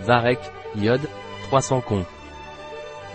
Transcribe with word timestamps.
Varec, 0.00 0.40
iode, 0.76 1.08
300 1.44 1.80
cons. 1.80 2.04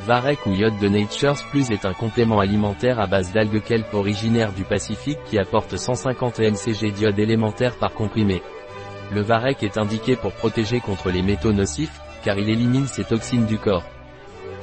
Varec 0.06 0.46
ou 0.46 0.54
iode 0.54 0.78
de 0.80 0.88
Nature's 0.88 1.44
Plus 1.52 1.72
est 1.72 1.86
un 1.86 1.94
complément 1.94 2.40
alimentaire 2.40 3.00
à 3.00 3.06
base 3.06 3.34
d'algues 3.34 3.62
kelp 3.62 3.94
originaire 3.94 4.54
du 4.54 4.64
Pacifique 4.64 5.20
qui 5.26 5.38
apporte 5.38 5.76
150 5.76 6.40
mcg 6.40 6.94
d'iode 6.94 7.20
élémentaire 7.20 7.76
par 7.76 7.94
comprimé. 7.94 8.42
Le 9.12 9.22
Varec 9.22 9.62
est 9.62 9.78
indiqué 9.78 10.16
pour 10.16 10.32
protéger 10.32 10.80
contre 10.80 11.10
les 11.10 11.22
métaux 11.22 11.52
nocifs, 11.52 12.00
car 12.24 12.38
il 12.38 12.50
élimine 12.50 12.88
ces 12.88 13.04
toxines 13.04 13.46
du 13.46 13.58
corps. 13.58 13.86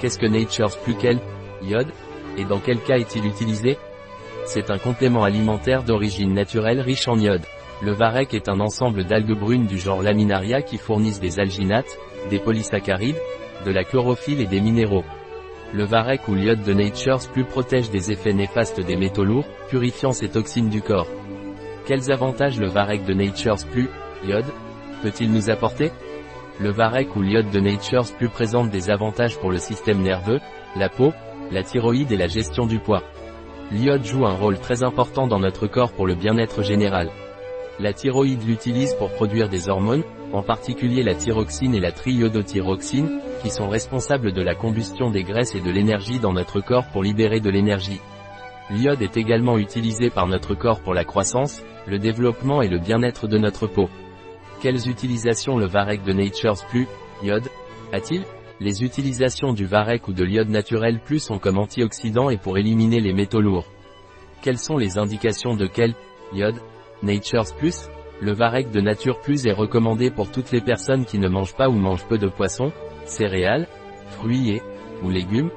Qu'est-ce 0.00 0.18
que 0.18 0.26
Nature's 0.26 0.76
Plus 0.76 0.94
Kelp 0.94 1.22
Iode 1.62 1.92
Et 2.38 2.44
dans 2.44 2.60
quel 2.60 2.80
cas 2.80 2.96
est-il 2.96 3.26
utilisé? 3.26 3.78
C'est 4.46 4.70
un 4.70 4.78
complément 4.78 5.24
alimentaire 5.24 5.82
d'origine 5.82 6.32
naturelle 6.32 6.80
riche 6.80 7.08
en 7.08 7.18
iode. 7.18 7.44
Le 7.82 7.92
varech 7.92 8.32
est 8.32 8.48
un 8.48 8.60
ensemble 8.60 9.04
d'algues 9.04 9.38
brunes 9.38 9.66
du 9.66 9.78
genre 9.78 10.02
Laminaria 10.02 10.62
qui 10.62 10.78
fournissent 10.78 11.20
des 11.20 11.38
alginates, 11.38 11.98
des 12.30 12.38
polysaccharides, 12.38 13.20
de 13.66 13.70
la 13.70 13.84
chlorophylle 13.84 14.40
et 14.40 14.46
des 14.46 14.60
minéraux. 14.60 15.04
Le 15.74 15.84
varech 15.84 16.26
ou 16.28 16.34
l'iode 16.34 16.62
de 16.62 16.72
Nature's 16.72 17.26
Plus 17.26 17.44
protège 17.44 17.90
des 17.90 18.12
effets 18.12 18.32
néfastes 18.32 18.80
des 18.80 18.96
métaux 18.96 19.24
lourds, 19.24 19.46
purifiant 19.68 20.12
ces 20.12 20.30
toxines 20.30 20.70
du 20.70 20.80
corps. 20.80 21.08
Quels 21.84 22.10
avantages 22.10 22.58
le 22.58 22.68
varech 22.68 23.04
de 23.04 23.12
Nature's 23.12 23.64
Plus, 23.64 23.90
iode, 24.24 24.46
peut-il 25.02 25.30
nous 25.30 25.50
apporter? 25.50 25.90
Le 26.58 26.70
varech 26.70 27.14
ou 27.14 27.20
l'iode 27.20 27.50
de 27.50 27.60
Nature's 27.60 28.10
Plus 28.12 28.30
présente 28.30 28.70
des 28.70 28.88
avantages 28.88 29.36
pour 29.36 29.50
le 29.50 29.58
système 29.58 30.00
nerveux, 30.00 30.40
la 30.76 30.88
peau, 30.88 31.12
la 31.52 31.62
thyroïde 31.62 32.10
et 32.10 32.16
la 32.16 32.26
gestion 32.26 32.64
du 32.64 32.78
poids. 32.78 33.02
L'iode 33.70 34.04
joue 34.04 34.24
un 34.24 34.34
rôle 34.34 34.58
très 34.58 34.82
important 34.82 35.26
dans 35.26 35.40
notre 35.40 35.66
corps 35.66 35.92
pour 35.92 36.06
le 36.06 36.14
bien-être 36.14 36.62
général. 36.62 37.10
La 37.78 37.92
thyroïde 37.92 38.46
l'utilise 38.46 38.94
pour 38.94 39.10
produire 39.12 39.50
des 39.50 39.68
hormones, 39.68 40.02
en 40.32 40.42
particulier 40.42 41.02
la 41.02 41.14
thyroxine 41.14 41.74
et 41.74 41.80
la 41.80 41.92
triiodothyroxine, 41.92 43.20
qui 43.42 43.50
sont 43.50 43.68
responsables 43.68 44.32
de 44.32 44.40
la 44.40 44.54
combustion 44.54 45.10
des 45.10 45.22
graisses 45.22 45.54
et 45.54 45.60
de 45.60 45.70
l'énergie 45.70 46.18
dans 46.18 46.32
notre 46.32 46.60
corps 46.60 46.86
pour 46.90 47.02
libérer 47.02 47.40
de 47.40 47.50
l'énergie. 47.50 48.00
L'iode 48.70 49.02
est 49.02 49.18
également 49.18 49.58
utilisé 49.58 50.08
par 50.08 50.26
notre 50.26 50.54
corps 50.54 50.80
pour 50.80 50.94
la 50.94 51.04
croissance, 51.04 51.62
le 51.86 51.98
développement 51.98 52.62
et 52.62 52.68
le 52.68 52.78
bien-être 52.78 53.28
de 53.28 53.36
notre 53.36 53.66
peau. 53.66 53.90
Quelles 54.62 54.88
utilisations 54.88 55.58
le 55.58 55.66
Varec 55.66 56.02
de 56.02 56.14
Nature's 56.14 56.64
Plus, 56.70 56.88
iode, 57.22 57.48
a-t-il? 57.92 58.22
Les 58.58 58.82
utilisations 58.82 59.52
du 59.52 59.66
Varec 59.66 60.08
ou 60.08 60.14
de 60.14 60.24
l'iode 60.24 60.48
naturel 60.48 60.98
plus 60.98 61.18
sont 61.18 61.38
comme 61.38 61.58
antioxydant 61.58 62.30
et 62.30 62.38
pour 62.38 62.56
éliminer 62.56 63.00
les 63.00 63.12
métaux 63.12 63.42
lourds. 63.42 63.66
Quelles 64.40 64.58
sont 64.58 64.78
les 64.78 64.96
indications 64.96 65.54
de 65.54 65.66
quel, 65.66 65.94
iode, 66.32 66.56
Nature's 67.02 67.52
Plus, 67.52 67.90
le 68.22 68.32
Varec 68.32 68.70
de 68.70 68.80
Nature 68.80 69.20
Plus 69.20 69.46
est 69.46 69.52
recommandé 69.52 70.10
pour 70.10 70.30
toutes 70.30 70.50
les 70.50 70.62
personnes 70.62 71.04
qui 71.04 71.18
ne 71.18 71.28
mangent 71.28 71.54
pas 71.54 71.68
ou 71.68 71.74
mangent 71.74 72.06
peu 72.06 72.16
de 72.16 72.28
poissons, 72.28 72.72
céréales, 73.04 73.68
fruits 74.08 74.52
et, 74.52 74.62
ou 75.02 75.10
légumes, 75.10 75.50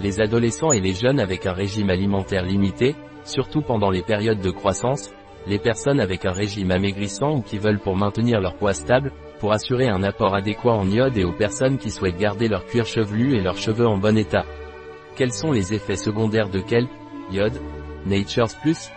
les 0.00 0.20
adolescents 0.20 0.72
et 0.72 0.80
les 0.80 0.94
jeunes 0.94 1.20
avec 1.20 1.44
un 1.44 1.52
régime 1.52 1.90
alimentaire 1.90 2.44
limité, 2.44 2.94
surtout 3.24 3.60
pendant 3.60 3.90
les 3.90 4.02
périodes 4.02 4.40
de 4.40 4.50
croissance, 4.50 5.12
les 5.46 5.58
personnes 5.58 6.00
avec 6.00 6.24
un 6.24 6.32
régime 6.32 6.70
amaigrissant 6.70 7.36
ou 7.36 7.42
qui 7.42 7.58
veulent 7.58 7.78
pour 7.78 7.96
maintenir 7.96 8.40
leur 8.40 8.56
poids 8.56 8.72
stable, 8.72 9.12
pour 9.38 9.52
assurer 9.52 9.88
un 9.88 10.02
apport 10.02 10.34
adéquat 10.34 10.72
en 10.72 10.90
iode 10.90 11.18
et 11.18 11.24
aux 11.24 11.32
personnes 11.32 11.76
qui 11.76 11.90
souhaitent 11.90 12.18
garder 12.18 12.48
leur 12.48 12.64
cuir 12.64 12.86
chevelu 12.86 13.36
et 13.36 13.42
leurs 13.42 13.58
cheveux 13.58 13.86
en 13.86 13.98
bon 13.98 14.16
état. 14.16 14.46
Quels 15.14 15.32
sont 15.32 15.52
les 15.52 15.74
effets 15.74 15.96
secondaires 15.96 16.48
de 16.48 16.60
kelp, 16.60 16.88
iode, 17.30 17.60
Nature's 18.06 18.54
Plus 18.54 18.90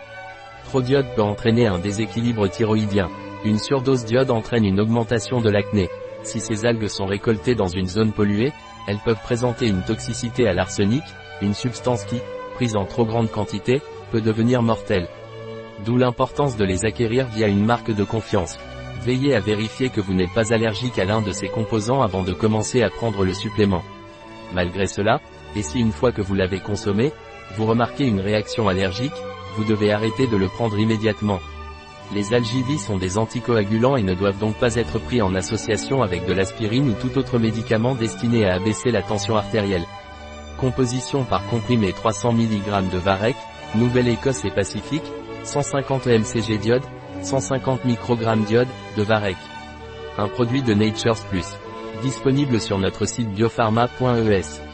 Trop 0.70 0.82
peut 0.82 1.22
entraîner 1.22 1.66
un 1.66 1.80
déséquilibre 1.80 2.46
thyroïdien. 2.46 3.10
Une 3.44 3.58
surdose 3.58 4.04
d'iode 4.04 4.30
entraîne 4.30 4.64
une 4.64 4.78
augmentation 4.78 5.40
de 5.40 5.50
l'acné. 5.50 5.88
Si 6.22 6.38
ces 6.38 6.64
algues 6.64 6.86
sont 6.86 7.06
récoltées 7.06 7.56
dans 7.56 7.66
une 7.66 7.88
zone 7.88 8.12
polluée, 8.12 8.52
elles 8.86 9.00
peuvent 9.04 9.20
présenter 9.20 9.66
une 9.66 9.82
toxicité 9.82 10.46
à 10.46 10.52
l'arsenic, 10.52 11.02
une 11.42 11.54
substance 11.54 12.04
qui, 12.04 12.20
prise 12.54 12.76
en 12.76 12.84
trop 12.84 13.04
grande 13.04 13.32
quantité, 13.32 13.82
peut 14.12 14.20
devenir 14.20 14.62
mortelle. 14.62 15.08
D'où 15.84 15.96
l'importance 15.96 16.56
de 16.56 16.64
les 16.64 16.84
acquérir 16.84 17.26
via 17.26 17.48
une 17.48 17.64
marque 17.64 17.90
de 17.90 18.04
confiance. 18.04 18.56
Veillez 19.02 19.34
à 19.34 19.40
vérifier 19.40 19.88
que 19.88 20.00
vous 20.00 20.14
n'êtes 20.14 20.34
pas 20.34 20.54
allergique 20.54 21.00
à 21.00 21.04
l'un 21.04 21.20
de 21.20 21.32
ces 21.32 21.48
composants 21.48 22.02
avant 22.02 22.22
de 22.22 22.32
commencer 22.32 22.84
à 22.84 22.90
prendre 22.90 23.24
le 23.24 23.34
supplément. 23.34 23.82
Malgré 24.54 24.86
cela, 24.86 25.20
et 25.56 25.62
si 25.62 25.80
une 25.80 25.90
fois 25.90 26.12
que 26.12 26.22
vous 26.22 26.36
l'avez 26.36 26.60
consommé, 26.60 27.10
vous 27.56 27.66
remarquez 27.66 28.06
une 28.06 28.20
réaction 28.20 28.68
allergique, 28.68 29.20
vous 29.56 29.64
devez 29.64 29.92
arrêter 29.92 30.26
de 30.26 30.36
le 30.36 30.48
prendre 30.48 30.78
immédiatement. 30.78 31.40
Les 32.12 32.34
algivis 32.34 32.78
sont 32.78 32.98
des 32.98 33.18
anticoagulants 33.18 33.96
et 33.96 34.02
ne 34.02 34.14
doivent 34.14 34.38
donc 34.38 34.56
pas 34.56 34.74
être 34.74 34.98
pris 34.98 35.22
en 35.22 35.34
association 35.34 36.02
avec 36.02 36.26
de 36.26 36.32
l'aspirine 36.32 36.90
ou 36.90 36.94
tout 36.94 37.16
autre 37.18 37.38
médicament 37.38 37.94
destiné 37.94 38.46
à 38.46 38.54
abaisser 38.54 38.90
la 38.90 39.02
tension 39.02 39.36
artérielle. 39.36 39.86
Composition 40.58 41.24
par 41.24 41.46
comprimé 41.46 41.92
300 41.92 42.32
mg 42.32 42.90
de 42.92 42.98
Varec, 42.98 43.36
Nouvelle-Écosse 43.76 44.44
et 44.44 44.50
Pacifique, 44.50 45.04
150 45.44 46.06
mcg 46.06 46.58
d'iode, 46.58 46.84
150 47.22 47.84
microgrammes 47.84 48.44
d'iode, 48.44 48.68
de 48.96 49.02
Varec. 49.02 49.36
Un 50.18 50.28
produit 50.28 50.62
de 50.62 50.74
Nature's 50.74 51.22
Plus. 51.30 51.46
Disponible 52.02 52.60
sur 52.60 52.78
notre 52.78 53.06
site 53.06 53.30
biopharma.es. 53.30 54.69